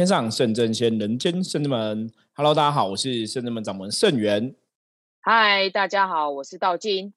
[0.00, 2.10] 天上圣真仙，人间圣真门。
[2.32, 4.54] Hello，大家好，我是圣真门掌门圣元。
[5.20, 7.12] 嗨，大家好，我是道金。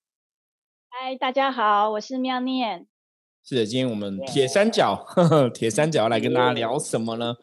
[0.90, 2.86] 嗨，大家好，我是妙念。
[3.41, 5.08] 是的，今天我们铁三角，
[5.55, 7.34] 铁三角要来跟大家聊什么呢？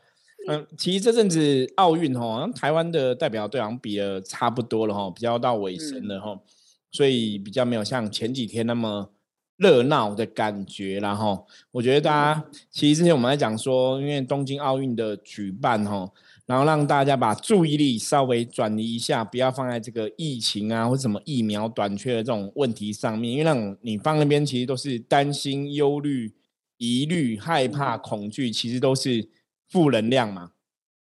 [0.46, 6.38] 嗯，其实这阵子奥运哈，台湾的代表队好像比了差不多了哈，比较到尾声了哈，
[6.92, 9.10] 所以比较没有像前几天那么。
[9.60, 16.10] 热闹的感觉，然后我觉得大家其实之前我们在讲说，因为东京奥运的举办哈，
[16.46, 26.32] 然后让大家把注意力稍微转移一下，不要放在这个疫情啊或者什么疫苗短缺的这种问题上面，因为让你放那边其实都是担心、忧虑、
[26.78, 29.28] 疑虑、害怕、恐惧，其实都是
[29.68, 30.52] 负能量嘛。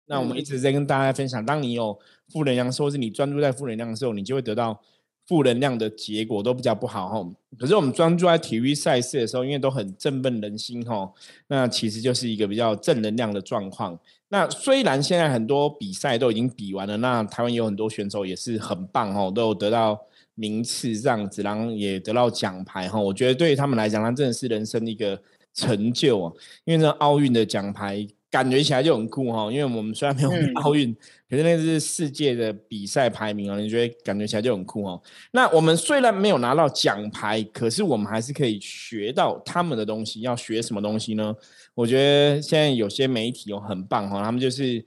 [0.07, 4.81] 那我们一直在跟大家分享，当你有负能量，或是你专注在负能量的时候，你就会得到。
[5.27, 11.12] 负能量的结果都比较不好哈，可是我们专注在体育赛事的时候，因为都很振奋人心哈，
[11.48, 13.98] 那其实就是一个比较正能量的状况。
[14.29, 19.99] 那虽然现在很多比赛都已经比完了，那台湾有很多选手也是很棒哈，都有得到
[20.35, 22.99] 名次这样子，然后也得到奖牌哈。
[22.99, 25.20] 我觉得对于他们来讲，那真的是人生的一个
[25.53, 26.34] 成就啊，
[26.65, 28.07] 因为这奥运的奖牌。
[28.35, 30.93] 感觉起来就很酷哈，因为我们虽然没有奥运，
[31.29, 35.01] 可是那是世界的比赛排名哦，你觉得感觉起来就很酷哦。
[35.31, 40.19] 那我们虽然没有拿到奖牌，可是我们还是可以学到他们的东西。
[40.19, 41.33] 要学什么东西呢？
[41.75, 44.85] 我觉得现在有些媒体哦很棒哈，他们就是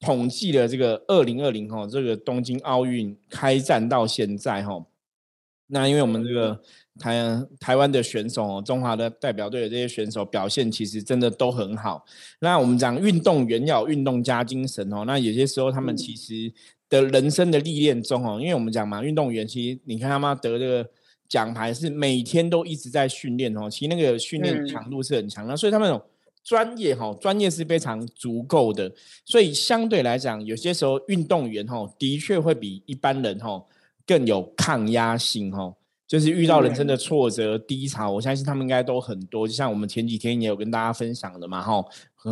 [0.00, 4.82] 统计了这个二零二零哈这个东京奥运开战到现在哈，
[5.68, 6.60] 那因为我们这个。
[6.98, 12.02] 台台湾的选手，中华的代表队的这些选手表现其实真的都很好。
[12.40, 15.04] 那我们讲运动员要运动加精神哦。
[15.06, 16.50] 那有些时候他们其实
[16.88, 20.88] 的人生的历练中哦，因为我们讲嘛，运动员其实你看他们得这个
[21.28, 26.00] 奖牌是每天都一直在训练哦，其实那个训练强度是很强的，所以他们
[26.42, 28.90] 专业哈，专业是非常足够的。
[29.26, 33.62] 所以相对来讲，有些时候运动员哈，的确会比一般人哈
[34.06, 35.74] 更有抗压性哦。
[36.06, 39.48] 就是遇到人生的挫折低潮，我相信他们应该都很多。
[39.48, 41.84] 就像我们前几天也有跟大家分享的嘛，哈，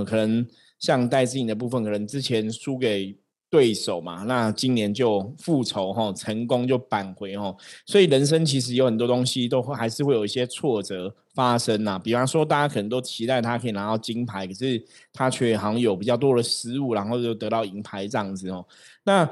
[0.04, 0.46] 可能
[0.78, 3.18] 像戴志颖的部分，可能之前输给
[3.50, 7.56] 对手嘛，那今年就复仇哈，成功就扳回哦。
[7.84, 11.98] 所以人生其实有很多东西都会还是会有一些挫折发生呐。
[11.98, 14.80] 比方说，大家可能都期待他可以拿到金牌，可是
[15.12, 18.64] 他却好像有比较多的失误，然后就得到银牌这样子哦。
[19.02, 19.28] 那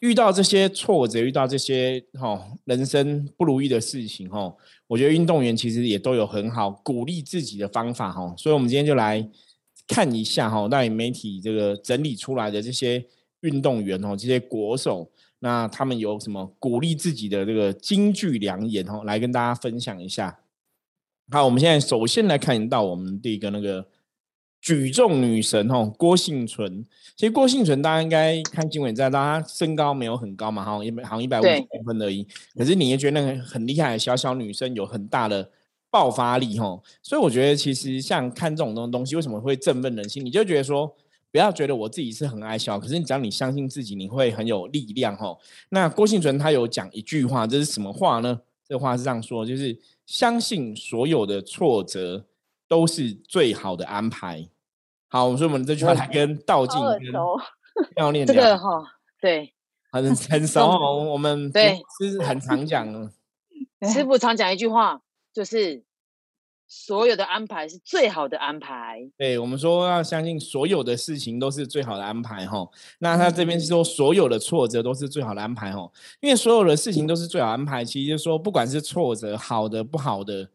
[0.00, 4.54] 遇到这些挫折，遇到这些哈人生不如意的事情哈，
[4.86, 9.26] 我觉得运动员其实也都有很好鼓励自己的方法哈，所以我们今天就来
[9.88, 13.04] 看一下哈，那媒体这个整理出来的这些
[13.40, 20.38] 运动员哦，这些国手，那他们有什么鼓励自己的这个金句良言哦，来跟大家分享一下。
[21.30, 23.86] 好，我们现在首先来看到我们第一个那个。
[24.60, 26.84] 举重女神哦，郭幸存。
[27.16, 32.26] 其实郭幸存大家应该看新闻知道，她身高没有很高嘛，哈，一百好像一百五十公分而已。
[32.56, 35.48] 可是你也觉得那个很厉害，小小女生有很大的
[35.90, 36.80] 爆发力哈。
[37.00, 40.24] 所以我觉得其实像看这种东东西，为什么会振奋人心？
[40.24, 40.92] 你就觉得说，
[41.30, 45.36] 不要觉得我自己是很矮小，可是只要你相信自己，你会很有力量哈。
[45.68, 48.40] 那郭幸存他有讲一句话，这是什么话呢？
[48.68, 52.24] 这话是这样说，就是相信所有的挫折
[52.68, 54.48] 都是最好的安排。
[55.08, 57.12] 好，所以我们这句话来跟道静跟
[57.94, 58.82] 妙念这个哈，
[59.20, 59.54] 对，
[59.92, 60.68] 很很熟。
[61.10, 63.10] 我们对是很常讲的，
[63.88, 65.00] 师傅常讲一句话，
[65.32, 65.84] 就是
[66.66, 69.08] 所有的安排是最好的安排。
[69.16, 72.68] 对我们说要相信所有的事情都是最好的安排哈。
[72.98, 75.88] 那他这边是说所有的挫折都是最好的安排哈，
[76.20, 80.50] 因为所有的事情都是最好安排，其实就说不管是挫折好的不好的，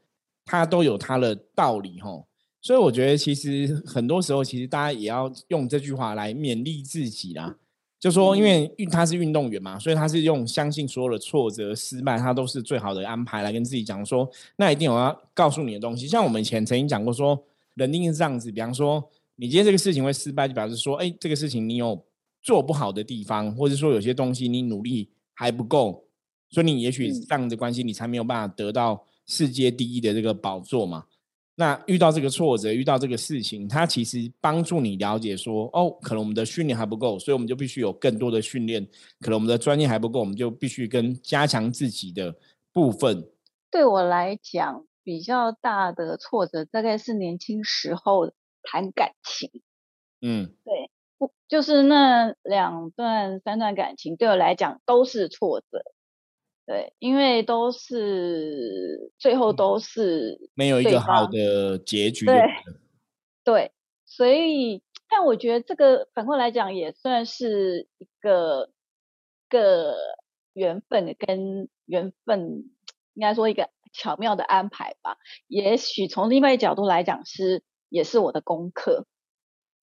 [0.60, 2.24] 它都有它的道理哈。
[2.60, 7.56] 所以我觉得，其实很多时候，其实大家也要用这句话来勉励自己啦。
[8.00, 16.08] 就说，因为运他是运动员嘛，所以他是用相信所有的挫折、失败，他都是最好的安排来跟自己讲说，那一定有要告诉你的东西。
[16.08, 17.44] 像我们以前曾经讲过，说
[17.76, 18.52] 人定是这样子。
[18.52, 19.04] 比方说，
[19.38, 22.04] 你今天这个事情会失败，就表示说，哎，这个事情你有
[22.42, 26.06] 做不好的地方，或者说有些东西你努力还不够，
[26.50, 31.06] 所以你也许这样的关系，你才没有办法得到世界第一的这个宝座嘛。
[31.56, 38.86] 那遇到这个挫折，遇到这个事情，它其实帮助你了解说，哦，可能我们的训练还不够，所以我们就必须有更多的训练。
[39.20, 42.36] 可能我们的专业还不够，我们就必须跟加强自己的
[42.74, 43.30] 部分。
[43.70, 48.32] 对我来讲，比较大的挫折大概是年轻时候
[48.64, 49.50] 谈感情。
[50.22, 50.90] 嗯，对，
[51.20, 55.84] 不就是那两段、三段感情，对我来讲都是挫折。
[56.72, 62.26] 对，因为都是最后都是没有一个好的结局。
[62.26, 62.42] 对，
[63.44, 63.72] 对，
[64.06, 68.70] 所以但我觉得这个反过来讲，也算是一个
[69.50, 69.98] 个
[70.54, 72.72] 缘分跟缘分，
[73.16, 75.18] 应该说一个巧妙的安排吧。
[75.48, 79.06] 也许从另外一角度来讲，是也是我的功课。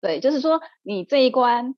[0.01, 1.75] 对，就是说你这一关，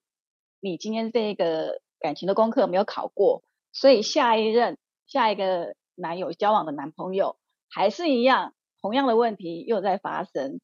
[0.62, 7.38] 你今天这个感情的功课没有考过，所以下一任下一个男友交往的男朋友
[7.69, 10.60] 还是一样，同样的问题又在发生。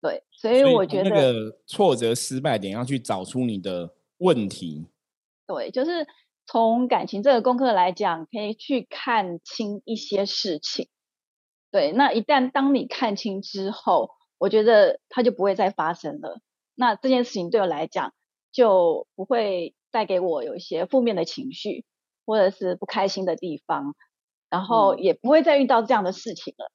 [0.00, 4.86] 对，所以我觉得那个挫折失败点要去找出你的问题。
[5.46, 6.06] 对，就是
[6.46, 10.88] 从感情这个功课来讲，可以去看清一些事情。
[11.70, 16.40] 对，那一旦当你看清之后，我觉得它就不会再发生了。
[16.74, 18.12] 那这件事情对我来讲
[18.52, 21.84] 就不会带给我有一些负面的情绪，
[22.26, 23.94] 或者是不开心的地方，
[24.50, 26.70] 然后也不会再遇到这样的事情了。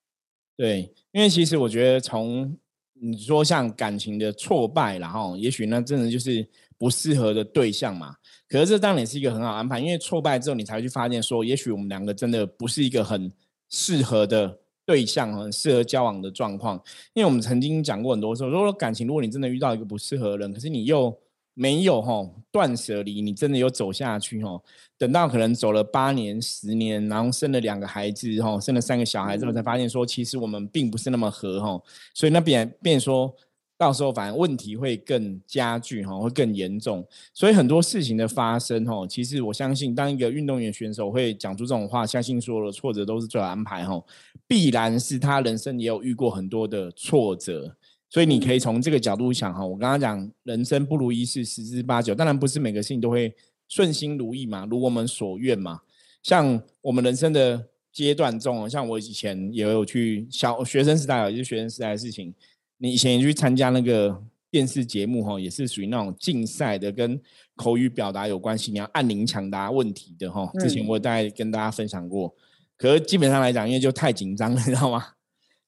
[0.57, 2.57] 对，因为其实我觉得从
[2.93, 8.15] 你说像感情的挫败，然后也许那真的就是不适合的对象嘛。
[8.47, 13.31] 可是这当然也是一个很好安排，因为挫败之后，你才会去发现说，也许我们两个真的不是一个很
[13.69, 16.79] 适合的对象，很适合交往的状况。
[17.13, 21.17] 因为我们曾经讲过很多次，如果感情，如果你真的遇到一个不适合的人，可是你又
[21.53, 24.59] 没有哈断舍离，你真的有走下去哈。
[24.97, 31.81] 等到可能走了八年、十年，然后生了两个孩子哈，生了三个小孩之后，才发现说，其实我们并不是那么合哈。
[32.13, 33.33] 所以那边变说
[33.77, 37.05] 到时候，反而问题会更加剧哈，会更严重。
[37.33, 43.99] 所以很多事情的发生哈，其实我相信，当一个运动员选手会讲出这种话，相信所有的挫折都是最好安排哈，
[44.47, 47.75] 必然是他人生也有遇过很多的挫折。
[48.11, 53.33] 所以你可以从这个角度想哈，我刚刚讲人生不如意事十之八九，当然不是每个事情都会
[53.69, 55.79] 顺心如意嘛，如我们所愿嘛。
[56.21, 62.33] 像我们人生的阶段中，像我以前也有去小学生时代，也是学生时代的事情，
[62.79, 67.17] 你以前也去参加那个电视节目哈，也是属于那种竞赛的，跟
[67.55, 70.51] 口语表达有关系，你要按铃抢答问题的哈。
[70.59, 72.35] 之前我大概跟大家分享过，
[72.77, 75.05] 可是基本上来讲，因为就太紧张了，你知道吗？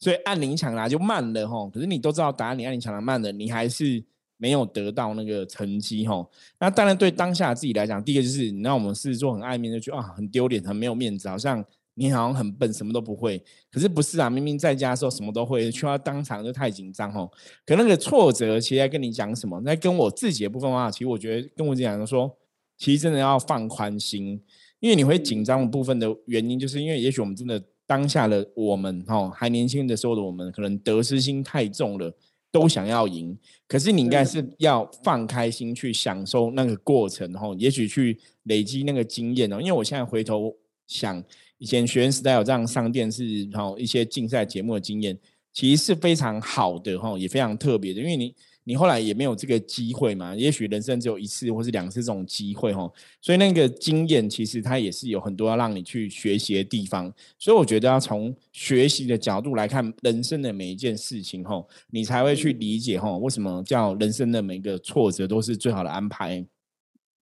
[0.04, 4.04] 所以按铃抢答就慢了吼，可是你都知道答案，你按铃抢答慢了，你还是
[4.36, 6.30] 没有得到那个成绩吼。
[6.60, 11.64] 那当然对当下自己来讲，第一个就是你让我们狮子座很爱面子，就觉得啊很丢脸，很没有面子，好像
[11.94, 13.42] 你好像很笨，什么都不会。
[13.72, 17.32] 可是不是啊，明明在家的时候什么都会，去到当场就太紧张吼。
[17.66, 19.62] 可那个挫折其实在跟你讲什么？
[19.62, 22.30] 在跟我自己的部分话，其实我觉得跟我讲说，
[22.78, 24.42] 其实真的要放宽心，
[24.82, 27.64] 因为你会紧张的部分的原因，就是因为也许我们真的。
[27.94, 32.12] 当下的我们，哈，还年轻的时候的我们，可能得失心太重了，
[32.52, 33.38] 都想要赢。
[33.68, 39.62] 可是你应该是要放开心去享受那个过程，哈，也许去累积那个经验哦。
[39.62, 40.52] 因为我现在回头
[40.88, 41.24] 想，
[41.60, 45.16] 以前学生时代有这样上电视，然后一些竞赛节目的经验，
[45.54, 48.34] 其实是非常好的，哈，也非常特别的，因为你。
[48.66, 50.34] 你后来也没有这个机会嘛？
[50.36, 52.90] 也许人生只有一次或是两次这种机会哈，
[53.22, 57.14] 所以那个经验其实它也是有很多要让你去学习的地方。
[57.38, 66.46] 所以我觉得要从学习的角度来看人生的每一件事情哈，你才会去理解哈，为什么叫人生的每一个挫折都是最好的安排。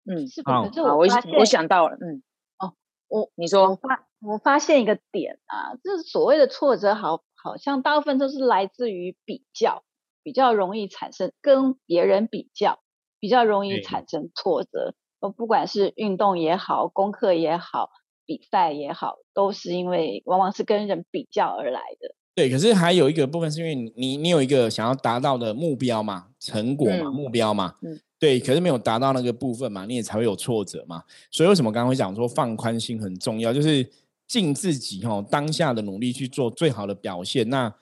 [0.04, 1.06] 嗯，好，我我
[1.38, 2.22] 我想到了，嗯，
[2.58, 2.74] 哦，
[3.08, 9.84] 我你说，我发我发现一个点啊，就是所谓的挫折，好，好像大部分都是来自于比较。
[10.22, 12.80] 比较容易产生跟别人比较，
[13.20, 14.94] 比较容易产生挫折。
[15.20, 17.90] 呃，不管是运动也好，功课也好，
[18.26, 22.14] 比赛也好，都是因为往往是跟人比较而来的。
[22.34, 31.02] 对，可是还有一个部分是因为你你有一个想要达到的目标嘛，成果嘛，目标嘛，嗯，对，可是没有达到那个部分嘛，你也才会有挫折嘛。
[31.30, 33.86] 所以为什么刚刚会讲说放宽心很重要，就是
[34.26, 37.48] 尽自己哈当下的努力去做最好的表现。
[37.50, 37.72] 那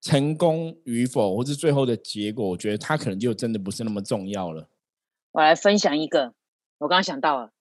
[0.00, 4.68] 成功与否，或是最后的结果，我觉得他可能就真的不是那么重要了。
[5.32, 6.34] 我来分享一个，
[6.78, 7.52] 我刚刚想到了，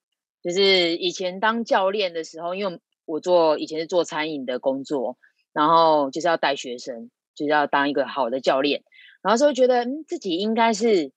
[0.44, 5.18] 就是以前当教练的时候，因为我做以前是做餐饮的工作，
[5.52, 8.84] 然后就是要带学生，就是要当一个好的教练，
[9.24, 11.12] 然后时候觉得嗯自己应该是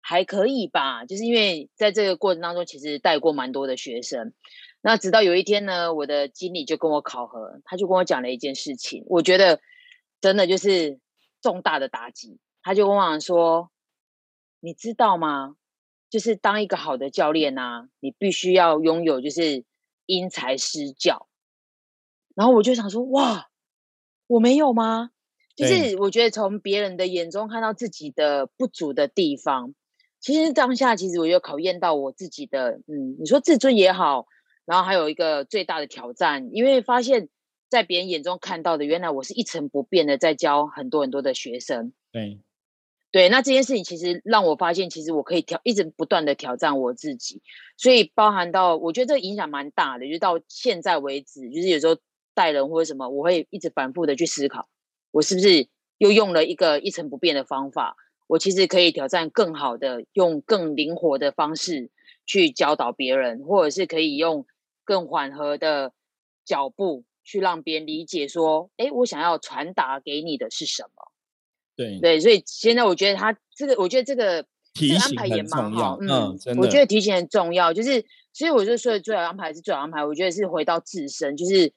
[0.00, 4.32] 还可以吧，就是因为在这个过程当中，其实带过蛮多的学生。
[4.80, 9.60] 那直到有一天呢，我的经理就跟我考核，他就跟我讲了一件事情，我觉得。
[10.22, 11.00] 真的就是
[11.40, 13.70] 重大的打击，他就跟我说
[14.60, 15.56] ：“你知道吗？
[16.08, 19.64] 就是当一个好的教练呐，你必须要拥有就是
[20.06, 21.26] 因材施教。”
[22.36, 23.48] 然后我就想说：“哇，
[24.28, 25.10] 我没有吗？
[25.56, 29.74] 就是我觉得从别人的眼中看到自己的不足的地方，
[30.20, 34.26] 其实当下其实我就考验到我自己的，嗯，你说自尊也好，
[34.64, 37.28] 然后还有一个最大的挑战，因为发现。”
[37.72, 41.94] 在别人眼中看到的，原来我是一成不变的在教很多很多的学生。
[42.12, 42.38] 对，
[43.10, 47.40] 对，那这件事情其实让我发现，其实我可以挑，一直不断的挑战我自己，
[47.78, 51.96] 所以包含到，我觉得这个影响蛮大的，就到现在为止，就是有时候
[52.34, 54.68] 带人或者什么，我会一直反复的去思考，
[55.10, 61.90] 我是不是又用了一个一成不变的方法，我其实可以挑战更好的，用更灵活的方式
[62.26, 64.44] 去教导别人，或者是可以用
[64.84, 65.94] 更缓和的
[66.44, 71.12] 脚步去让别人理解说，哎，我想要传达给你的是什么。
[71.74, 77.72] 对对，所以现在我觉得他这个，我觉得这个提安排也蛮好，嗯，我觉得提醒很重要。
[77.72, 80.04] 就是，所以我就说，最好安排是最好安排。
[80.04, 81.72] 我觉得是回到自身，就是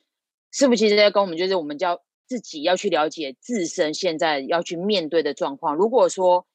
[0.52, 5.75] 师傅其实在跟我们，就是我们叫自己要去了解自身现在要去面对的状况。
[5.75, 6.46] 如果说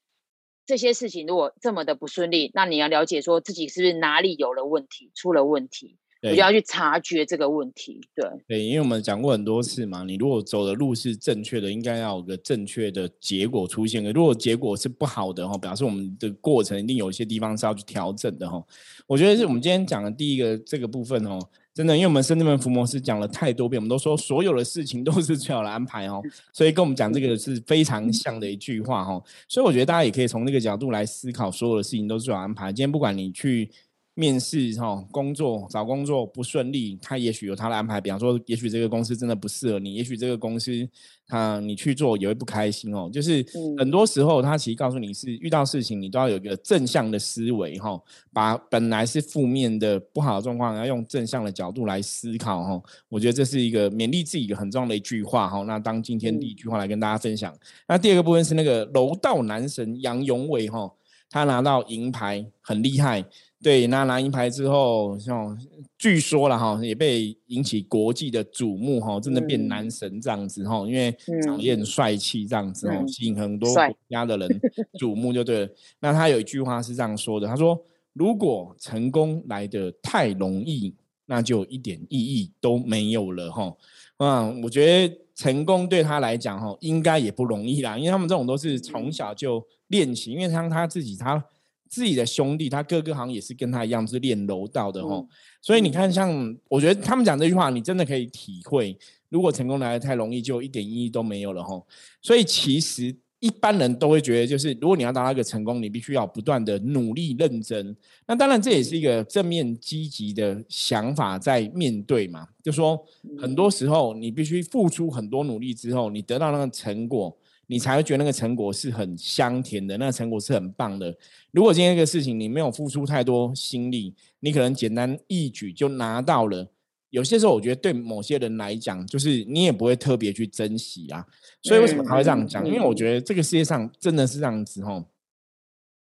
[0.66, 5.96] 这些事情如果这么的不顺利，那你要了解说自己是不是哪里有了问题，出了问题。
[6.22, 14.12] 我就要去察觉这个问题，对对，因为我们讲过很多次嘛，你如果走的路是正确的，应该要有个正确的结果出现的。
[14.12, 18.62] 如果结果是不好的哈，表示我们的过程一定有一些地方是要去调整的哈。
[19.06, 21.38] 我觉得是我们今天讲的第一个这个部分哦，
[21.72, 26.20] 真的，因为我们深圳门伏魔师讲了太多遍，我们都说所有的事情都是最好的安排哦，
[26.52, 29.22] 所以跟我们讲这个是非常像的一句话哦。
[29.48, 32.66] 所以我觉得大家也可以从那个角度来思考，所有的事情都是最好安排。
[32.66, 33.70] 今天不管你去。
[34.14, 38.00] 面试哈，工作找工作不顺利，他也许有他的安排。
[38.00, 40.86] 比方说，也许这个公司真的不适合你，也许这个公司
[41.26, 43.08] 他你去做也会不开心哦。
[43.10, 43.42] 就是
[43.78, 47.98] 很多时候，他其实告诉你是遇到事情，你都要有一个正向的思维哈，
[48.32, 52.82] 把本来是负面的不好的状况，要用正向的角度来思考哈。
[53.08, 55.62] 我觉得这是一个勉励自己一个很重要的一句话哈。
[55.62, 57.56] 那当今天第一句话来跟大家分享，
[57.88, 60.92] 那第二个部分是那个柔道男神杨永伟哈，
[61.30, 63.24] 他拿到银牌很厉害。
[63.62, 65.54] 对，那拿银牌之后，像
[65.98, 74.48] 据说了哈，也被引起国际的瞩目哈，真的变男神这样子哈，因为长得也很帅气这样子哦，吸引很多国家的人
[74.98, 75.68] 瞩目就对了。
[76.00, 77.78] 那他有一句话是这样说的，他说
[78.14, 80.94] ：“如果成功来得太容易，
[81.26, 83.70] 那就一点意义都没有了哈。”
[84.16, 91.44] 嗯，我觉得成功对他来讲哈，应该也不容易啦，因为他们这种都是从小就练习，因为像他自己他。
[91.90, 95.28] 自己的兄弟，他哥哥好像也是跟他一样，是练柔道的吼。
[95.60, 98.96] 所以你看，像我觉得他们讲这句话，你真的可以体会，
[99.28, 101.84] 如果成功来的太容易，就一点意义都没有了吼。
[102.22, 107.96] 所以其实一般人都会觉得，就是如果你要达到一个成功，你必须要不断的努力认真。
[108.24, 112.46] 那当然这也是一个正面积极的想法在面对嘛。
[112.62, 113.04] 就说
[113.36, 117.36] 很多时候你必须付出很多努力之后，你得到那个成果。
[117.70, 121.16] 你才会觉得那个成果是很香甜的，那个成果是很棒的。
[121.52, 126.68] 如果今天一个事情你没有付出太多心力，你可能简单一举就拿到了。
[127.10, 131.24] 有些时候，我觉得对某些人来讲，就是你也不会特别去珍惜啊。
[131.62, 132.66] 所以为什么他会这样讲？
[132.66, 135.06] 因为我觉得这个世界上真的是这样子哦，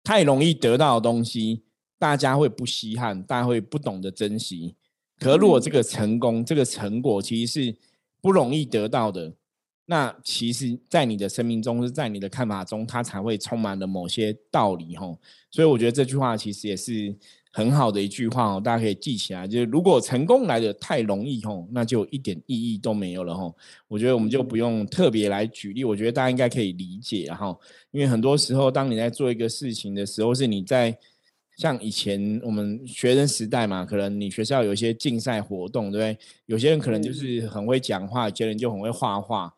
[0.04, 1.64] 太容易得到的东西，
[1.98, 4.76] 大家会不稀罕，大家会不懂得珍惜。
[5.18, 7.76] 可如果这个成功，这个成果其实是
[8.20, 9.34] 不容易得到的。
[9.90, 15.18] 那其实，在你的生命中，是在你的看法中，它才会充满了某些道理吼。
[15.50, 17.16] 所以我觉得这句话其实也是
[17.50, 19.49] 很好的一句话哦，大家可以记起来。
[19.49, 23.57] 就是如果成功来的太容易吼，那就一点意义都没有了吼。
[23.88, 27.57] 我觉得我们就不用特别来举例，我觉得大家应该可以理解哈。
[27.90, 30.95] 因为很多时候，当你在做一个事情的时候，是你在
[31.57, 36.18] 像以前我们学生时代嘛，可能你学校有一些竞赛活动，对不对？
[36.45, 39.54] 有些人可能就是很会讲话，有些人就很会画画。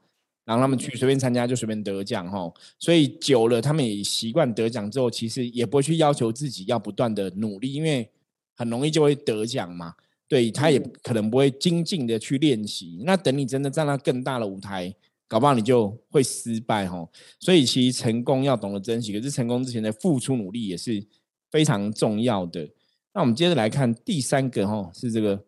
[0.50, 8.10] 然后他们去随便参加就随便得奖哈，所以久了他们也习惯得奖之后，其实也不会去要求自己要不断的努力，因为
[8.56, 9.94] 很容易就会得奖嘛。
[10.26, 13.00] 对他也可能不会精进的去练习。
[13.04, 14.92] 那等你真的站到更大的舞台，
[15.28, 17.08] 搞不好你就会失败哈。
[17.38, 21.00] 所以其实成功要懂得珍惜，可是成功之前的付出努力也是
[21.48, 22.68] 非常重要的。
[23.14, 25.44] 那我们接着来看第三个哈，是这个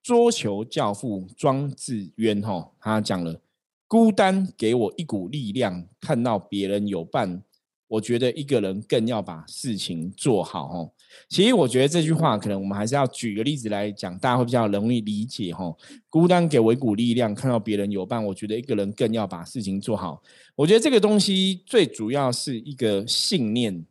[0.00, 3.40] 桌球教父庄智渊哈，他讲了。
[3.86, 7.42] 孤单给我一股力量，看到别人有伴，
[7.86, 10.66] 我觉得一个人更要把事情做好。
[10.72, 10.90] 哦，
[11.28, 15.52] 其实我觉得这句话可能我们还是要举个例子来讲，大家会比较容易理解。
[15.52, 15.76] 哦，
[16.08, 20.20] 孤单给我一股力量，看到别人有伴，我觉得一个人更要把事情做好。
[20.56, 23.84] 我觉得这个东西最主要是一个信念，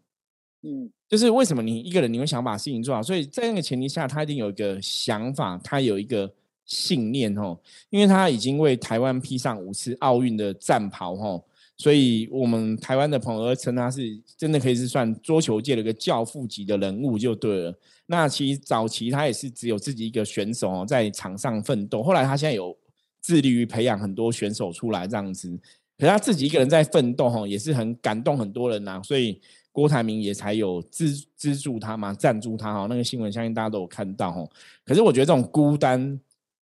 [0.63, 3.01] 嗯，就是为什么你一个人你会想把事情做好？
[3.01, 6.33] 所以在那个前提下，他一定有一个想法，他有一个。
[6.65, 7.57] 信念哦，
[7.89, 11.43] 因为他已经为台湾披上五次奥运的战袍哦，
[11.77, 17.79] 所以我们台湾的朋友称他是真的可以是算桌球界的一个教父级的人物就对了。
[18.05, 22.75] 那其实早期他也是只有自己一个选手哦，在场上奋斗，后来他现在有
[23.21, 25.49] 致力于培养很多选手出来这样子。
[25.97, 29.39] 可是他自己一个人在奋斗哈，也是很感动很多人呐，所以
[29.71, 32.87] 郭台铭也才有资资助他嘛，赞助他哈。
[32.89, 34.45] 那个新闻相信大家都有看到哈。
[34.83, 36.19] 可是我觉得这种孤单，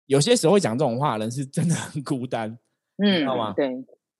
[0.07, 2.57] 有些时候会讲这种话的人是真的很孤单，
[3.03, 3.53] 嗯，知道吗？
[3.55, 3.69] 对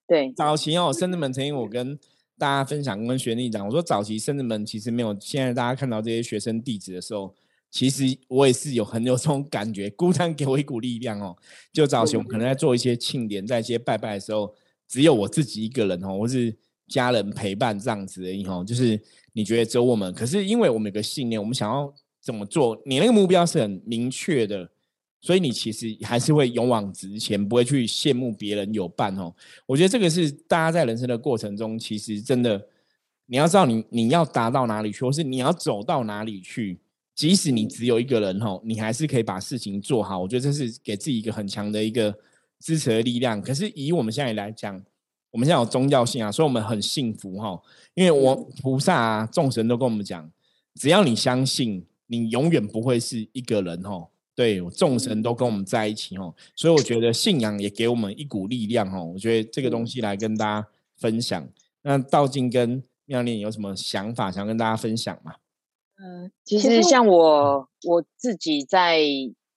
[0.06, 0.32] 对。
[0.32, 1.98] 早期哦，生子们曾经我跟
[2.38, 7.34] 大家分享，跟学弟讲，我说早期生子们其实没有现在大家看到这些学生弟子的时候。
[7.68, 11.36] 其实我也是有很有这种感觉，孤单给我一股力量哦。
[11.72, 14.54] 就早期我们可能在做一些庆典，在一些拜拜的时候，
[14.88, 18.64] 只有我自己一个人哦，或是家人陪伴这样子而已哦。
[18.66, 18.98] 就是
[19.34, 24.70] 你觉得只有我们，可是因为我们有个信念，我们想要怎么做，你那个目标是很明确的，
[25.26, 29.34] 所以你其实还是会勇往直前，不会去羡慕别人有伴哦。
[29.66, 32.64] 我觉得这个是大家在人生的过程中，其实真的
[33.26, 36.78] 你要知道你你要达到哪里去，或是你要走到哪里去。
[37.16, 40.20] 即使你只有一个人吼，你还是可以把事情做好。
[40.20, 42.14] 我觉得这是给自己一个很强的一个
[42.60, 43.42] 支持的力量。
[43.42, 44.80] 可是以我们现在来讲，
[45.32, 47.60] 我们现在有宗教性啊，所以我们很幸福哈。
[47.94, 50.30] 因为我菩萨啊、众神都跟我们讲，
[50.74, 54.10] 只要你相信，你永远不会是一个人吼。
[54.36, 56.32] 对，众神都跟我们在一起哦。
[56.54, 59.10] 所以我觉得信仰也给我们一股力量哦。
[59.14, 61.48] 我觉得这个东西来跟大家分享。
[61.82, 65.36] 那道静跟妙念有什么想法想跟大家分享吗？
[65.98, 69.00] 嗯，其实像我我自己在，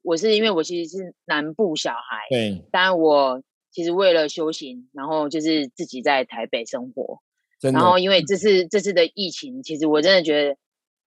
[0.02, 7.20] 我是因为我其实是南部小孩，对，当然我其实为了修行，然后就是自己在台北生活，
[7.60, 10.56] 然后因为这次这次的疫情，其实我真的觉得，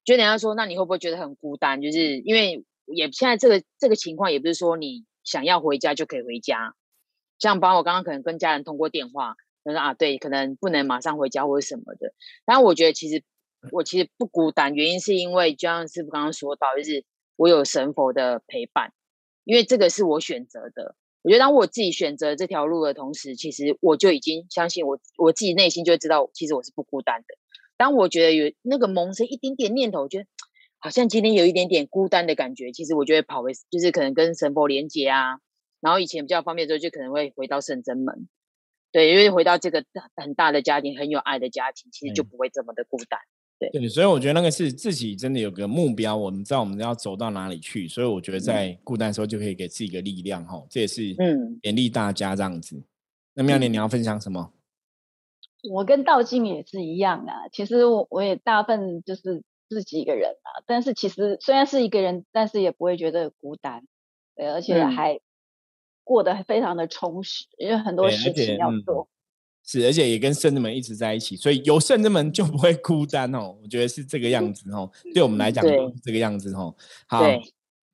[0.05, 1.81] 觉得人家说，那你会不会觉得很孤单？
[1.81, 2.63] 就是因为
[2.93, 6.75] 也现在这个这个情况，也不是说你想要回家就可以回家，
[7.39, 13.23] 像包括我刚刚可能跟家人通过电话，他说啊，对，可能不能马上回家或者什么的，但我觉得其实。
[13.71, 17.05] 我其实不孤单，原因是因为就像师傅刚刚说到，就是
[17.37, 18.93] 我有神佛的陪伴，
[19.45, 20.97] 因为这个是我选择的。
[21.23, 27.37] 我觉得当我自己选择这条路的同时，其实我就已经相信我，我自己内心就知道，其实我是不孤单的。
[27.77, 30.27] 当我觉得有那个萌生一点点念头，我觉得
[30.83, 35.39] 好像今天有一点点孤单的感觉，其实我就会跑回，就是可能跟神佛连接啊。
[35.81, 38.29] 然后以前比较方便的时候，就可能会回到圣真门，
[38.91, 39.85] 对，因为回到这个
[40.17, 43.21] 很大的家庭，很有爱的家庭，其实就不会这么的孤单。
[43.59, 52.83] 对，所以我觉得那个是自己真的有个目标，我们知道我们要走到哪里去，所以我觉得在孤单的时候就可以给自己一个力量哈，这也是嗯勉励大家这样子。
[53.35, 54.53] 那妙莲你要分享什么？
[55.71, 63.85] 我跟道静也是一样啊，其实我我也大部分就是自己一个人啊，但是其实虽然是一个人，但是也不会觉得孤单，
[64.37, 65.19] 对，而且还
[66.05, 69.09] 过得非常的充实，因为很多事情要做。
[69.65, 73.57] 是，而且也跟圣人们一直在一起，所以有圣人们就不会孤单哦。
[73.63, 76.75] 我觉得是这个样子哦， 对我们来讲都是这个样子哦。
[77.07, 77.25] 好，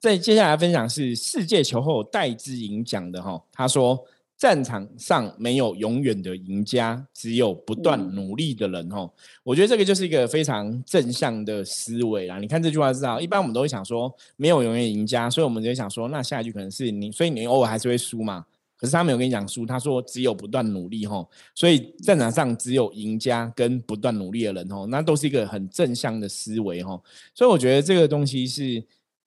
[0.00, 4.02] 再接下来分享是世界球后戴之颖讲的哈，他说
[4.38, 9.10] 战场上没有永远的赢家，只有不断努力的人哦。
[9.42, 12.38] 我觉得这个就是一个非常正向的思维啦。
[12.38, 18.44] 你看这句话知道，一般我们都会想说没有永远赢家，所以我们就想说，那下一句可能是你，所以你偶尔还是会输嘛。
[18.76, 27.02] 可是他没有跟你讲输，他说只有不断努力吼，所以战场上只有赢家跟不断努力的人吼，那都是一个很正向的思维吼，
[27.34, 28.80] 所以我觉得这个东西是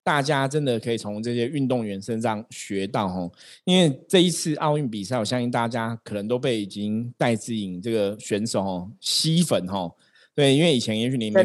[0.04, 3.30] 大家真的可以从这些运动员身上学到哦，
[3.64, 9.92] 因为这一次奥运比赛，我相信大家可能都被已经戴志颖这个选手哦吸粉哦，
[10.34, 11.44] 对，因为以前也许你没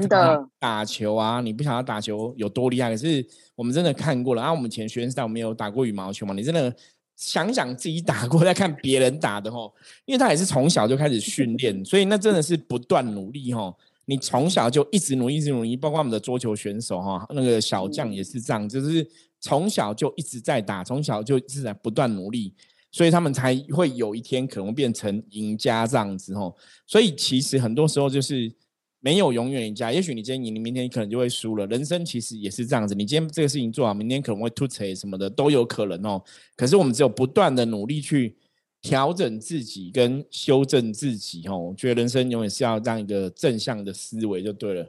[0.59, 6.75] 打球啊，你不晓得打球有多厉害，可是我们真的看过了啊，我们前学生时代我们有打过羽毛球嘛，你真的。
[7.19, 9.73] 想想自己打过，再看别人打的哦，
[10.05, 13.75] 因为他也是从小就开始训练，所以那真的是不断努力吼。
[14.07, 19.07] 你从小就一直努力，一直努力，包括我们的桌球选手哈，那个小将也是这样，就是
[19.39, 22.55] 从小就一直在打，从小就一直在不断努力，
[22.91, 26.55] 所以他们才会有一天可能变成赢家这样子哦。
[26.87, 28.51] 所以其实很多时候就是。
[28.99, 31.67] 没有永远赢家，也许你今天赢，你明天可能就会输了。
[31.67, 36.21] 人生其实也是这样子，你今天这个事情做好，明天可能会突锤什么的都有可能哦。
[36.55, 38.35] 可是我们只有不断的努力去
[38.81, 41.57] 调整自己跟修正自己哦。
[41.57, 44.87] 我觉得人生永远是要这样一个正向的思维就对了。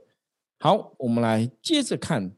[0.60, 2.30] 好，我们来接着看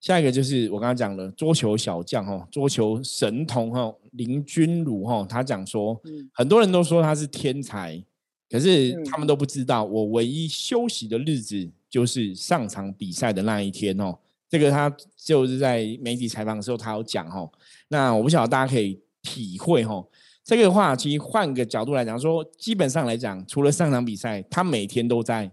[0.00, 6.00] 下一个，就是我刚刚讲的桌球小将哦，桌球神童哦，林君儒哦，他讲说，
[6.32, 8.02] 很多人都说他是天才。
[8.48, 14.16] 可是他们都不知道，我唯一休息的日子就是上场比赛的那一天哦。
[14.48, 17.50] 这个他就是在媒体采访的时候，他有讲哦。
[17.88, 20.06] 那我不晓得大家可以体会哦。
[20.46, 25.50] 这个话其实换个角度来讲，说基本上来讲，除了上场比赛，他每天都在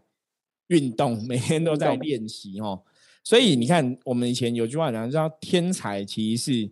[0.68, 2.80] 运动，每天都在练习哦。
[3.24, 6.72] 所以你看，我们以前有句话讲叫“天才”，其实是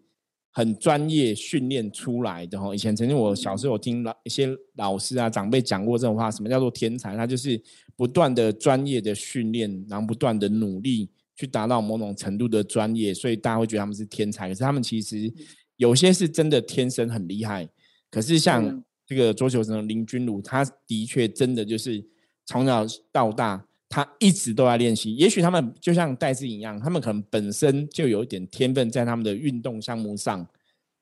[0.51, 2.75] 很专业训练出来的哦。
[2.75, 7.17] 以前曾经我小时候听老一些老师啊长辈讲过这种话，什么叫做天才？
[7.17, 7.59] 他就是
[7.95, 14.47] 不断的专业的训练，然后不断的努力去达到某种程度的专业，所以大家会觉得他们是天才。
[14.47, 15.33] 可是他们其实
[15.77, 17.67] 有些是真的天生很厉害，
[18.11, 22.05] 可是像这个桌球神林君如，他的确真的就是
[22.45, 23.65] 从小到大。
[23.93, 30.47] 他一直都在练习，也许他们就像戴志颖一样，他们可能本身就有一点天分在他们的运动项目上，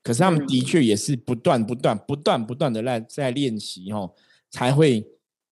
[0.02, 4.12] 可是他们的确也是不断、不断、不断、不断的在在练习，哦，
[4.50, 5.06] 才会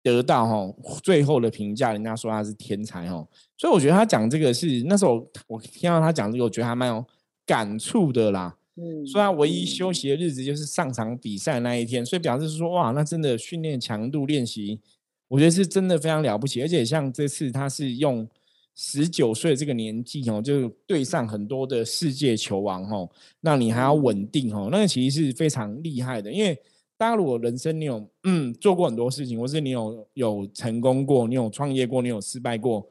[0.03, 1.91] 得到哦最后的评价。
[1.91, 7.03] 人家说他是天才，哦，所以我觉得他讲这个是那时候我听到他讲这个，我觉得还蛮有
[7.47, 8.55] 感触的啦。
[8.75, 14.79] 嗯，虽然唯一休息的日子就是上场比赛那一天，所以表示说哇，那真的训练强度练习。
[15.27, 18.27] 我觉得是真的非常了不起，而且像这次他是用
[18.75, 23.09] 十九岁这个年纪哦，就对上很多的世界球王哦，
[23.41, 26.31] 那你还要稳定哦，那个其实是非常厉害的。
[26.31, 26.55] 因为
[26.97, 32.87] 大家如果人生你有嗯做过很多事情，或是你有有成功过，你有创业过，你有失败过，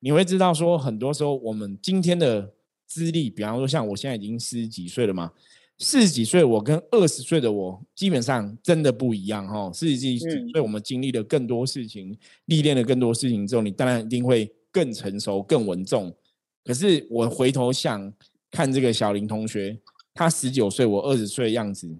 [0.00, 2.52] 你会知道说，很多时候我们今天的
[2.86, 5.30] 资历，比方说像我现在已经四十几岁了嘛。
[5.76, 9.72] 四十几岁，我跟二十岁的我基本上真的不一样哈。
[9.72, 16.14] 四十几岁，我们经历了更多事情，历练了更多事情之后，你当然一定会更成熟、更稳重。
[16.62, 18.12] 可是我回头想
[18.52, 19.76] 看这个小林同学，
[20.14, 21.98] 他十九岁，我二十岁的样子。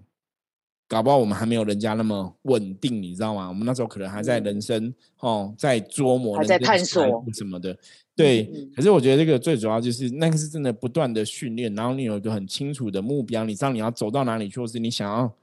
[0.87, 3.47] 搞不好我们还没有人家那么稳定，你知道吗？
[3.49, 7.75] 我们那时候可能还在人生哦，在琢磨，还在探索什么的。
[8.15, 8.45] 对，
[8.75, 15.35] 可是我觉得这个最主要就是那个是真的不断的训练，然后你有一个很清楚的目标，你知道你要走到哪里去，或是你想要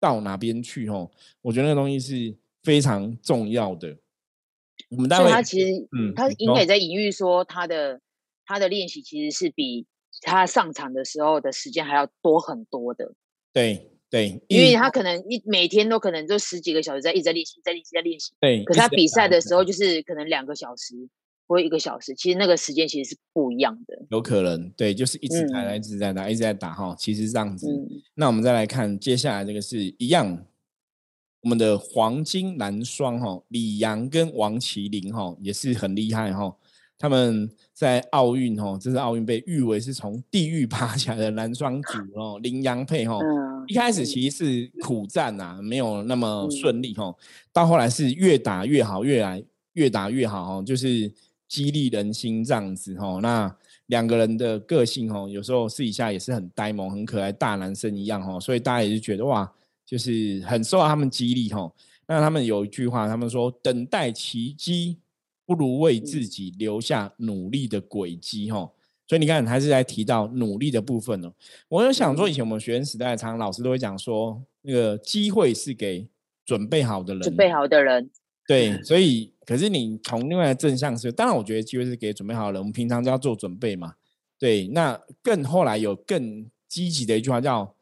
[0.00, 1.08] 到哪边去哦。
[1.42, 3.96] 我觉得那个东西是非常重要的。
[4.90, 8.00] 我们待会他其实，嗯，他应该也在隐喻说，他的
[8.44, 9.86] 他的练习其实是比
[10.22, 13.12] 他上场的时候的时间还要多很多的。
[13.52, 13.92] 对。
[14.10, 18.32] 对，因为他可能一每天都可能就十几个小时在一直在练习，在练习，在练习。
[18.40, 20.94] 对，可是他比赛的时候就是可能两个小时
[21.46, 24.06] 或一个小时，其实那个时间其实是不一样的。
[24.10, 26.96] 有可能，对，就是一直打，一直在打，一直在打哈。
[26.98, 27.66] 其实这样子，
[28.14, 30.46] 那我们再来看接下来这个是一样，
[31.42, 36.56] 我们的黄金男双哈，李阳跟王麒麟哈也是很厉害哈。
[36.98, 43.20] 他们在奥运哦，这是奥运被誉为是从地狱爬起来的男双组哦，林洋配哦。
[43.68, 47.16] 一开始其实是苦战呐，没有那么顺利哦。
[47.52, 49.40] 到后来是越打越好，越来
[49.74, 51.12] 越打越好哦，就是
[51.46, 53.20] 激励人心这样子哦。
[53.22, 53.54] 那
[53.86, 59.48] 两个人的个性哦，有时候私底下也是很呆萌、很可爱大男生一样哦，所以大家也是觉得哇，
[59.86, 61.72] 就是很受到他们激励哦。
[62.08, 64.98] 那他们有一句话，他们说等待奇迹。
[65.48, 68.70] 不如为自己留下努力的轨迹，哈。
[69.06, 71.32] 所以你看，还是在提到努力的部分哦。
[71.70, 76.06] 我有想说，以前我们学生时代，常常老师都会讲说，那个机会是给
[76.44, 78.10] 准备好的人，准备好的人。
[78.46, 83.94] 对，所以可是你从另外的正向是，当然我觉得机会是给准备好的人，我们平常就要做准备嘛。
[84.38, 87.74] 对，那更后来有更积极的一句话叫，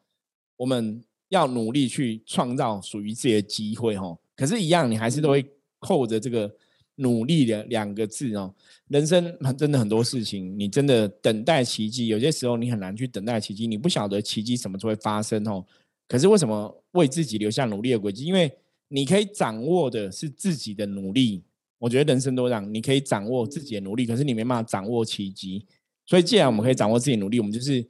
[0.55, 4.17] 我们要努力去创造属于自己的机会，哈。
[4.37, 5.45] 可是，一样你还是都会
[5.79, 6.49] 扣着这个。
[6.97, 8.53] 努力的两个字哦，
[8.89, 15.65] 人生真的很多事情，你真的等待奇迹，有些时候你很难去等待奇迹，你不晓得奇迹什么时候会发生哦。
[16.07, 18.25] 可是为什么为自己留下努力的轨迹？
[18.25, 18.51] 因为
[18.87, 21.43] 你可以掌握的是自己的努力。
[21.79, 25.65] 我觉得人生都这样，你可以掌握自己的努力，可是你没办法掌握奇迹。
[26.05, 27.85] 所以既然我们可以掌握自己努力，我们就是。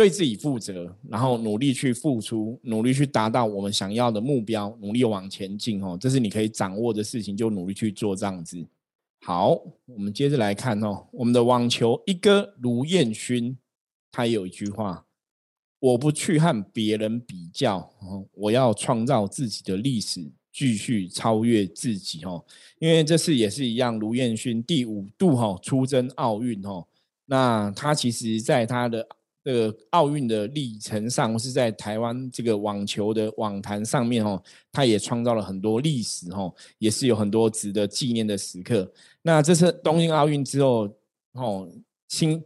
[0.00, 8.64] 对自己负责，然后努力去付出，努力去达到我们想要的目标，努力往前进哦，这是你可以掌握的事情，就努力去做这样子。
[9.20, 9.50] 好，
[9.84, 13.54] 我们接着来看哦，我们的网球一哥卢彦勋，
[14.10, 15.04] 他有一句话：
[15.78, 17.92] 我不去和别人比较，
[18.32, 22.42] 我要创造自己的历史，继续超越自己哦。
[22.78, 26.86] 因为这次也是一样，卢彦勋第五度哈出征奥运哦，
[27.26, 29.06] 那他其实在他的。
[29.42, 38.92] 这个奥运的历程上，是在台湾这个网球的网坛上面哦，他也创造了很多历史哦，也是有很多值得纪念的时刻。
[39.22, 40.88] 那这次东京奥运之后
[41.32, 41.68] 哦，
[42.08, 42.44] 听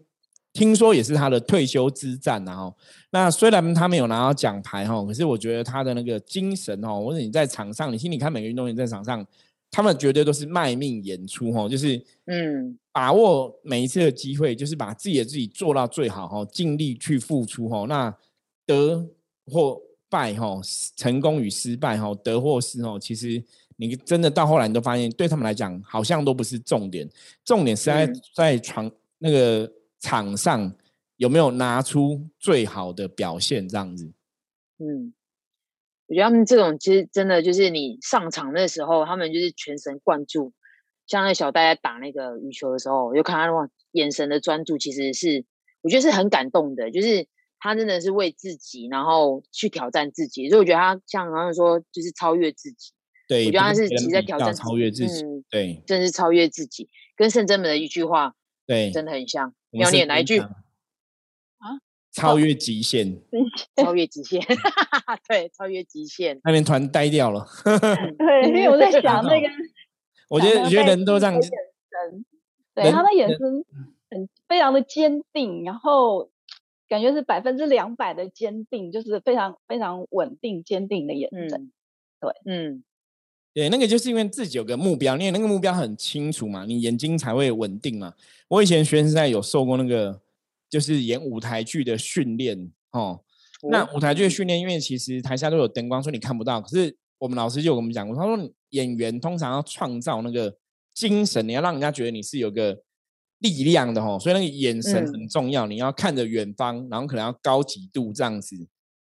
[0.53, 2.73] 听说也是他的退休之战然后，
[3.11, 9.27] 那虽然他没有拿到奖牌哈，可是我觉得他的那个精神哦，或者你在场上，你心里看每个运动员在场上。
[9.75, 17.85] 他们绝对都是卖命演出哈，就是嗯，把握每一次的机会，就是把自己的自己做到最好哈，尽力去付出哈。
[17.89, 18.17] 那
[18.65, 19.05] 得
[19.47, 20.61] 或败哈，
[20.95, 23.43] 成功与失败哈，得或失哈，其实
[23.75, 27.11] 你真的到后来，你都发现对他们来讲，好像都不是重点，
[27.45, 30.73] 重点是在在场那个场上
[31.17, 33.69] 有没有拿出最好的表现？
[33.69, 34.09] 这样子，
[34.79, 35.13] 嗯，
[36.07, 40.53] 我觉得他们这种其实真的就是你上场的时候，他们就是全神贯注。
[41.07, 45.45] 像那小戴在打那个羽球的时候，我就看他那种眼神的专注，其实是
[45.83, 46.91] 我觉得是很感动的。
[46.91, 47.27] 就是
[47.59, 50.49] 他真的是为自己，然后去挑战自己。
[50.49, 52.93] 所以我觉得他像刚刚说，就是超越自己。
[53.29, 55.25] 对，我觉得他是其实在挑战超越自己。
[55.51, 58.35] 对，真是超越自己，跟圣真门的一句话，
[58.67, 59.55] 对，真的很像。
[59.71, 60.43] 你要念哪一句？
[62.17, 62.23] 啊？
[62.23, 63.17] 超越极限，
[63.77, 64.41] 超越极限，
[65.29, 66.41] 对，超越极限。
[66.45, 67.47] 那边团呆掉了。
[68.19, 69.49] 对，因为我在想那个。
[70.29, 71.35] 我觉得，我觉得人都这样。
[71.35, 72.25] 眼神，
[72.75, 73.39] 对他的眼神
[74.11, 76.31] 很非常的坚定，然后
[76.89, 81.71] 感觉是百分之两百的坚定，就是非常非常稳定、坚定的眼神。
[82.21, 82.83] 对，嗯，
[83.53, 88.15] 对，那个就是因为自己有个目标，你那个目标很清楚嘛，你眼睛才会稳定嘛。
[88.49, 90.21] 我以前学生时代有受过那个，
[90.75, 93.21] 就是演舞台剧的训练哦。
[93.71, 96.61] 那舞台剧的训练，因为其实台下都有灯光，所以你看不到。
[96.61, 100.57] 可是我们老师就跟我们讲过，他说演员通常要创造那个
[100.93, 102.77] 精神，你要让人家觉得你是有个
[103.39, 105.69] 力量的吼，所以那个眼神很重要。
[105.69, 108.57] 你要看着远方，然后可能要高几度这样子，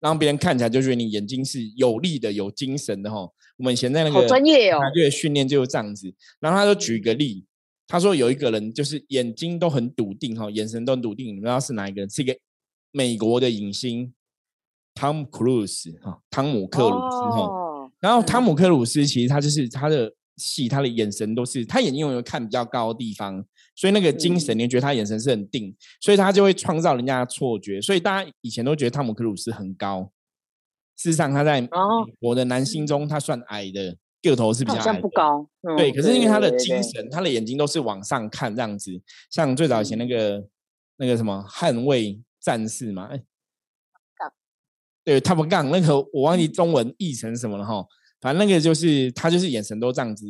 [0.00, 3.34] 让别人看起来就觉得你眼睛是有力的、有精神的吼。
[3.58, 6.10] 我们以前在那个专业哦，对训练就是这样子。
[6.40, 7.44] 然后他就举个例，
[7.90, 11.26] 他说有一个人就是眼睛都很笃定哈，眼神都很笃定。
[11.26, 12.08] 你们知道是哪一个人？
[12.08, 12.32] 是一个
[12.92, 14.14] 美国的影星
[14.94, 17.90] 汤姆·克鲁斯哈，汤姆·克鲁斯哈。
[17.98, 27.82] 然后汤姆克鲁斯其实他就是他的戏，他的眼神都是他眼睛有看比较高的地方，所以那个精神，你觉得他眼神是很定，所以他就会创造人家的错觉。
[27.82, 30.12] 所以大家以前都觉得汤姆克鲁斯很高，
[30.96, 31.68] 事实上他在
[32.20, 33.96] 我的男星中他算矮的，
[34.28, 35.48] 个头是比较矮，不高。
[35.78, 40.44] 对，可是因为他的精神，他的眼睛都是往上看这样子，像最早以前那个
[40.98, 43.22] 那个什么捍卫战士嘛，哎。
[45.02, 47.84] 对，Top Gun 那个我忘记中文译成什么了哈，
[48.20, 50.26] 反正那个就是他就是眼神都这样子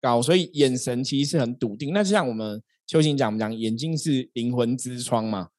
[0.00, 1.92] 高，所以眼神其实是很笃定。
[1.92, 5.50] 那就像我们修行讲讲，眼睛是灵魂之窗嘛，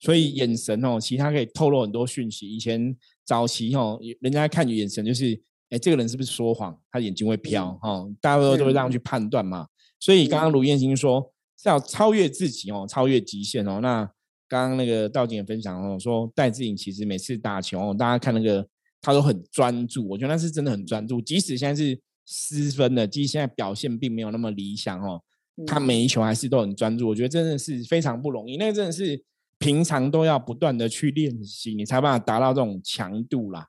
[0.00, 2.48] 所以眼神哦，其他可以透露很多讯息。
[2.48, 5.40] 以前早期哦，人家看你眼神就是，
[5.74, 6.78] 哎，这个人是不是说谎？
[6.90, 9.66] 他眼睛会飘哈，大家都都会这样去判断嘛。
[9.98, 14.08] 所以刚刚卢燕青说是要超越自己哦，超越极限哦，那。
[14.46, 18.64] 刚刚那个道景也分享哦，说戴志颖其实每次打球，大家看那个
[19.00, 21.18] 他都很专注，我觉得那是真的很专注。
[21.20, 25.20] 即使现在是失分的，即使现在表现并没有那么理想哦，
[25.66, 27.08] 他每一球还是都很专注。
[27.08, 29.20] 我觉得真的是非常不容易，那个真的是
[29.58, 33.66] 平常都要不断的去练习，你才办法达到这种强度啦。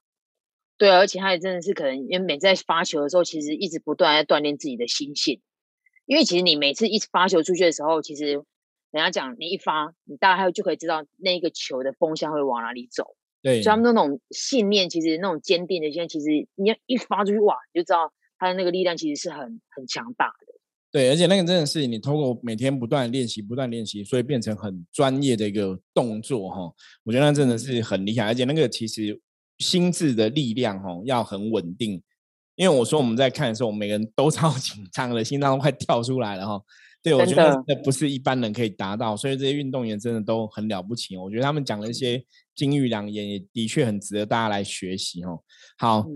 [0.77, 5.41] 对，而且他也真的是可能，因为每次在发球的时候，其实一直不断在锻炼自己的心性。
[6.05, 8.43] 因为其实你每次一发球出去的时候，其实。
[8.91, 13.03] 人家讲，你一发，你大概就可以知道那个球的风向会往哪里走。
[13.41, 20.53] 对，所以他们那种信念，其实那种坚定的，现在其实你要一发出去，哇，你就知道他的那个力量其实是很很强大的。
[20.93, 26.73] 对，而且那个真的是你通过每天不断练习、不断练习，所以变成很专业的一个动作哈。
[27.03, 29.19] 我觉得那真的是很厉害，而且那个其实
[29.57, 32.01] 心智的力量哦要很稳定。
[32.55, 36.61] 因为我说我们在看的时候，我们每个人都 超紧张的，心脏都快跳出来了哈。
[37.03, 41.15] 对，我觉得那不是一般人可以达到，所以这些运动员真的都很了不起。
[41.17, 42.23] 我觉得他们讲的一些
[42.55, 45.43] 金玉良言，也的确很值得大家来学习哦。
[45.77, 46.07] 好，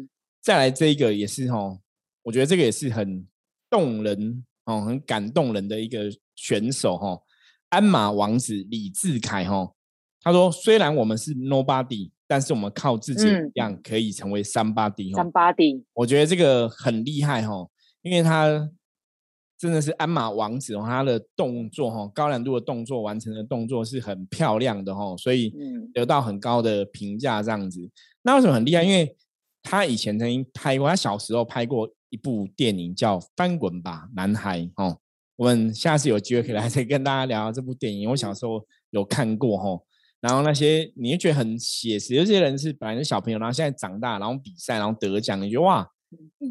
[0.42, 1.80] 再来这一个也是哦，
[2.24, 3.28] 我觉得这个也是很
[3.70, 7.22] 动人哦，很感动人的一个选手哦。
[7.70, 9.76] 鞍马王子李志凯哦，
[10.22, 17.68] 他说：“虽然我们是 nobody，但是我们靠自己一样可以成为三八 D。”三八 D，我觉得这个很厉害哈，
[18.04, 18.70] 因为他。
[19.62, 25.54] 真的是鞍马王子哦，他的动作哈，高难度的动作完成的动作是很漂亮的哈，所以
[25.94, 27.90] 得到很高的评价这样子。
[28.22, 28.84] 那为什么很厉害？
[28.86, 29.14] 因为
[29.62, 34.98] 他以前曾经拍过，他小时候拍过一部电影叫《翻滚吧，男孩》哦。
[35.36, 38.10] 我们下次有机会可以来 再跟大家聊这部电影。
[38.10, 39.84] 我小时候有看过哈，
[40.22, 45.88] 然后那些你会觉得很写实，有些人是本来是小朋友，然后现在长大，然后比赛，然后得奖，你觉得哇，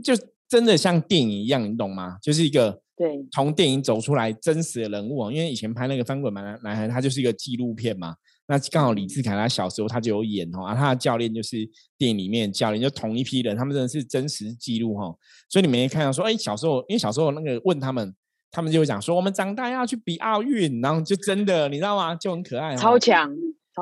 [0.02, 0.14] 就
[0.48, 2.18] 真的像电影一样，你懂吗？
[2.22, 2.83] 就是一个。
[2.98, 8.12] 对，从电影走出来真实的人物，因为以前拍那个《翻滚吧，男孩》，他就是一个纪录片嘛。
[8.48, 11.59] 那刚好李志凯他小时候他就有演哦，啊，他的教练就是
[11.96, 15.14] 电影里面教练，就同一批人，他们真的是真实记录哈。
[15.48, 18.12] 所以你们也看到说，哎，小时候因为小时候那个问他们，
[18.50, 22.16] 他们就会讲说，我们长大要去比奥运，然后就真的你知道吗？
[22.16, 23.33] 就很可爱，超强，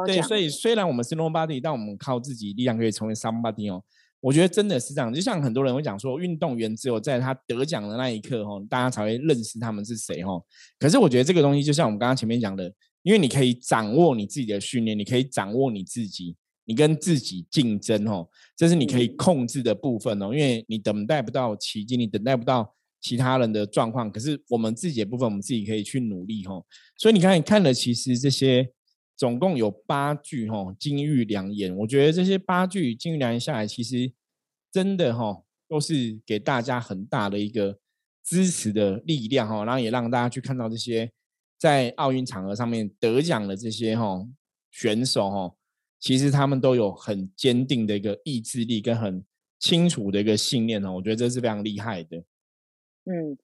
[0.05, 3.83] 对，所以虽然我们是 nobody，但我们靠自己力量可以成为 somebody 哦。
[4.21, 10.43] 我觉得真的是这样，就像很多人会讲说，运动员只有在他得奖的那一刻，哦，大家才会认识他们是谁，哦。
[10.79, 20.33] 可是我觉得这个东西，就像我们刚刚前面讲的，因为你可以掌握你自己的训练，你可以掌握你自己，你跟自己竞争哦，这是你可以控制的部分哦。
[20.35, 26.65] 因为你等待不到奇迹，你等待不到其他人的状况，可是我们自己的部分，我们自己可以去努力哦。
[26.97, 28.69] 所以你看，你看了其实这些
[29.17, 34.13] 总共有八句哈金玉良言，我觉得这些八句金玉良言下来，其实
[34.71, 37.79] 真的哈都是给大家很大的一个
[38.23, 41.11] 支持的力量哈，然后也让大家去看到这些。
[41.59, 44.29] 在奥运场合上面得奖的这些哈
[44.71, 45.55] 选手哈，
[45.99, 49.25] 其实他们都有很坚定的一个意志力跟很
[49.59, 52.19] 清楚的一个信念哦，我觉得这是非常厉害的。
[53.05, 53.39] 嗯，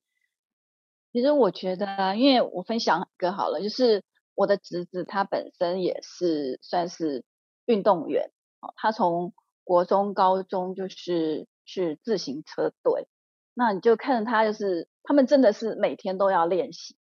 [1.11, 4.04] 其实我觉得，因为我分享一个好了，就是
[4.35, 7.25] 我的侄子他本身也是算是
[7.66, 8.31] 运动员，
[8.77, 9.33] 他从
[9.64, 13.07] 国中、高中就是是自行车队，
[13.55, 16.97] 那你就看他，就是他们真的是每天都要练习。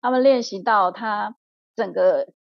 [0.00, 1.36] 他们练习到他
[1.74, 2.32] 整个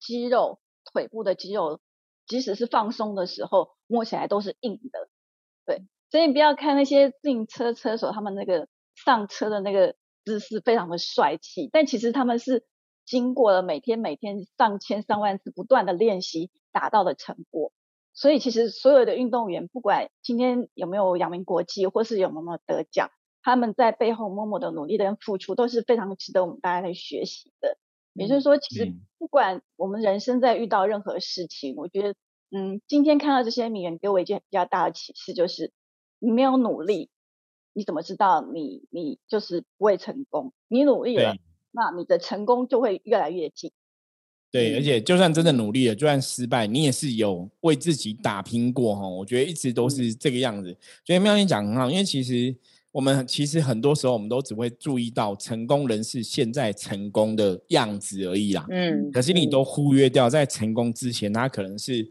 [0.00, 0.58] 肌肉、
[0.92, 1.80] 腿部的肌肉，
[2.26, 5.08] 即使是放松的时候，摸起来都是硬的。
[5.64, 12.66] 对，所以你不要看那些自行车车手，他们那个上车的那个姿势非常的帅气，但其实他们是
[13.10, 17.72] 经过了每天每天上千上万次不断的练习达到的成果。
[18.12, 23.10] 所以其实所有的运动员，不管今天有没有扬名国际，或是有没有得奖。
[23.42, 27.76] 他们在背后默默的努力跟付出都是非常值得我们大家来学习的。
[28.12, 32.14] 也就是说，其实不管我们人生在遇到任何事情，我觉得，
[32.50, 35.72] 嗯，今天看到这些名人给我一件比较大的启示，就是
[36.20, 37.10] 你没有努力，
[37.72, 40.52] 你怎么知道你你就是不会成功？
[40.68, 41.36] 你努力了，
[41.72, 43.70] 那你的成功就会越来越近。
[44.50, 49.08] 对，而且就算真的努力了，就算失败，你也是有为自己打拼过哈。
[49.08, 50.76] 我觉得一直都是这个样子。
[51.04, 52.54] 所以妙音讲很好，因为其实。
[52.92, 58.66] 我们其实很多时候，我们都只会注意到成功人士现在成功的样子而已啦。
[58.68, 62.10] 嗯，可是你都忽略掉，在成功之前，他可能是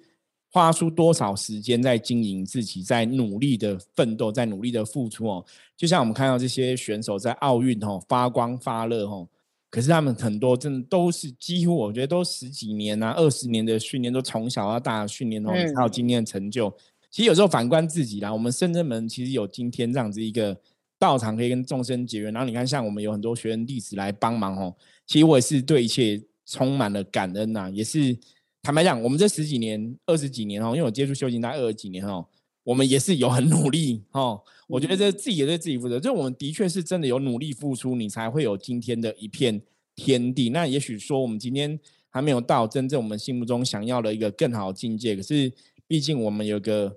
[0.49, 5.45] 花出多少时间在经营自己，在努力的奋斗，在努力的付出哦。
[5.75, 9.27] 就像我们看到这些选手在奥运哦发光发热哦，
[9.69, 16.75] 可是他们很多真的都是几乎我觉得都十几年啊、二十年的训练，都从小到大的训练哦，才有今天的成就。
[17.11, 20.55] 其实有时候反观自己啦，我们深圳门其实有今天这样子一个
[20.97, 22.33] 道场，可以跟众生结缘。
[22.33, 27.69] 然后你看，像我们有很多学员弟子来帮忙哦，其实我也是对一切充满了感恩呐。
[27.71, 28.17] 也是
[28.61, 32.25] 坦白讲，我们这十几年、二十几年哦，因为我接触修行大概二十几年哦，
[32.69, 34.41] 我们也是有很努力 哦。
[34.67, 39.61] 我觉得这自己也对自己负责，就我们的确是真的有努力付出，你才会有今天的一片
[39.95, 40.49] 天地。
[40.49, 41.79] 那也许说我们今天
[42.09, 45.51] 还没有到真正我们心目中想要的一个更好的境界，可是。
[45.91, 46.95] 毕竟我们有个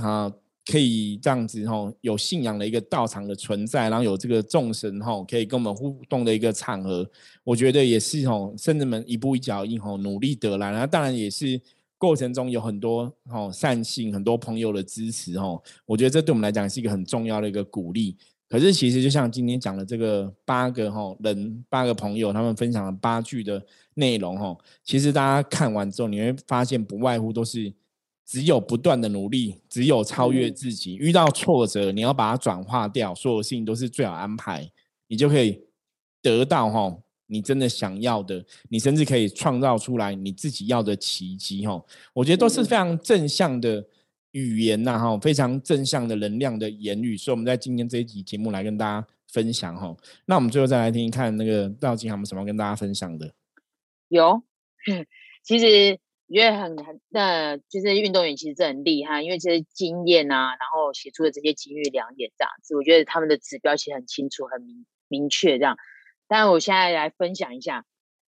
[0.00, 0.28] 啊，
[0.66, 7.08] 可以这样子吼，有信仰的一个道场的存在，然后有这个众神吼，可以跟我们互动的一个场合，
[7.44, 11.60] 我觉得也是吼，圣人们一步一脚印吼，努力得来，然后当然也是
[12.02, 18.16] 过程中有很多哦善性，很多朋友的支持哦，我觉得这对我们来讲是一个很重要的一个鼓励。
[18.48, 27.72] 可是其实就像今天讲的这个八个哈人，八个朋友他们分享了八句的内容哈，其实大家看完之后，你会发现不外乎都是。
[28.24, 30.96] 只有不断的努力，只有超越自己。
[30.96, 34.70] 遇到挫折，你要把它转化掉，所有事情都是最好安排，
[35.08, 35.60] 你就可以
[36.22, 36.96] 得到哈，
[37.32, 41.82] 你真的想要的，你甚至可以创造出来你自己要的奇迹哈。
[42.12, 43.84] 我觉得都是非常正向的
[44.32, 47.16] 语言呐哈，非常正向的能量的言语。
[47.16, 49.96] 所以我们在今天这一集节目来跟大家分享哈。
[50.26, 53.32] 那我们最后再来听一看那个道金有没有什么跟大家分享的？
[54.08, 54.42] 有，
[55.42, 55.98] 其实。
[56.28, 65.76] 我觉得很很，那就是运动员其实很厉害，因为这些经验啊，然后写出的这些金玉良言这样子，我觉得他们的指标其实很清楚、很明明确这样。
[66.32, 67.84] 但我现在来分享一下，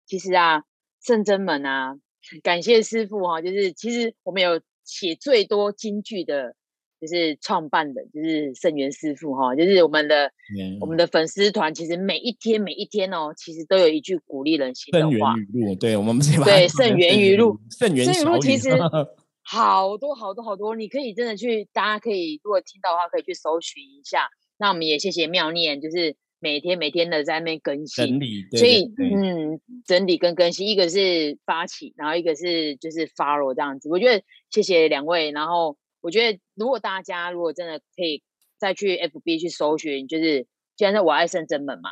[0.05, 0.63] 其实啊，
[1.01, 1.95] 圣真门啊，
[2.43, 6.55] 感谢师傅哈，就是其实我们有写最多金句的。
[7.03, 10.31] 就是创办的，就是圣元师傅哈，就是我们的
[10.79, 15.35] 我们的粉丝团，其实每一天每一天哦，其实都有一句鼓励人心的话。
[15.35, 18.69] 语录，对我们对圣元语录，圣元语录其实
[19.43, 24.29] 好多好多好多，你可以真的去，大家可以如果听到的话，可以去搜寻一下。
[24.57, 33.89] 那我们也谢谢妙念，就是每天每天的在那边更新，整理，所以嗯，整理跟更新，一个是发起，然后一个是就是 follow 这样子。
[33.89, 35.77] 我觉得谢谢两位，然后。
[36.05, 38.23] 我觉得，如果大家如果真的可以
[38.57, 41.91] 再去 FB 去搜寻，就是既然是我爱圣真门嘛，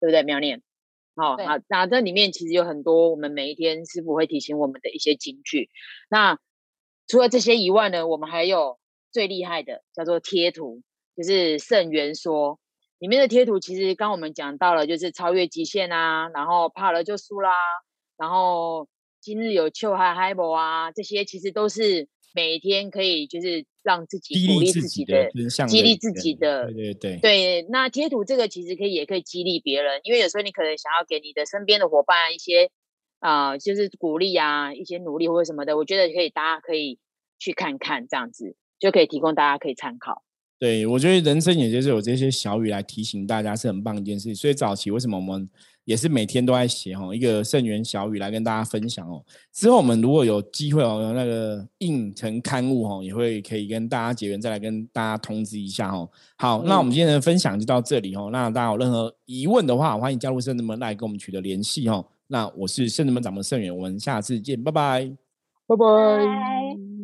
[0.00, 0.24] 对不对？
[0.24, 0.62] 妙念，
[1.14, 5.70] 好，好，那这里面其实有很多我们每一天师傅会提醒我们的一些金句。
[6.10, 6.40] 那
[7.06, 8.80] 除了这些以外呢，我们还有
[9.12, 10.82] 最厉害的叫做贴图，
[11.16, 12.58] 就是圣元说
[12.98, 17.50] 里面的贴图，其实刚我们讲到了，就是超越极限啊，然后怕了就输啦，
[18.16, 18.88] 然后
[19.20, 25.30] 今日有秋嗨嗨博啊，这些其实都是每天可以就是让自己鼓励自己的，
[25.68, 27.18] 激励自己的，对对对。
[27.20, 32.70] 对，那贴图这个其实可以也可以激励别人，因为有时候你可能想要给你的身边的伙伴一些
[33.20, 36.98] 啊，就是鼓励啊，一些努力或者什么的，我觉得可以，大家可以
[37.38, 40.22] 去看看，这样子就可以提供大家可以参考。
[40.58, 44.34] 对，我觉得人生也就是有这些小语来提醒大家是很棒一件事。
[44.34, 45.46] 所以早期为什么我们
[45.84, 49.22] 也是每天都在写哈一个圣元小语来跟大家分享哦。
[49.52, 56.08] 之后我们如果有机会哦，那个印成刊物哈，也会可以跟大家结缘，再来跟大家通知一下哦。
[56.38, 58.30] 好，那我们今天的分享就到这里哦。
[58.32, 62.02] 那大家有任何疑问的话，欢迎加入圣人们来跟我们取得联系哦。
[62.28, 65.12] 那我是圣人们掌门圣元，我们下次见，拜拜，
[65.66, 66.95] 拜拜。